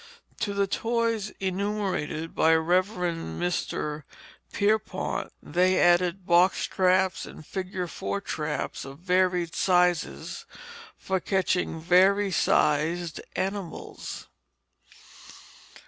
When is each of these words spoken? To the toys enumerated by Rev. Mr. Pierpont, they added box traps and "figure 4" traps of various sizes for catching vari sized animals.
To 0.39 0.55
the 0.55 0.65
toys 0.65 1.29
enumerated 1.39 2.33
by 2.33 2.55
Rev. 2.55 2.87
Mr. 2.87 4.01
Pierpont, 4.51 5.31
they 5.43 5.79
added 5.79 6.25
box 6.25 6.63
traps 6.65 7.27
and 7.27 7.45
"figure 7.45 7.85
4" 7.85 8.19
traps 8.19 8.83
of 8.83 8.97
various 8.97 9.51
sizes 9.57 10.47
for 10.97 11.19
catching 11.19 11.79
vari 11.79 12.31
sized 12.31 13.21
animals. 13.35 14.27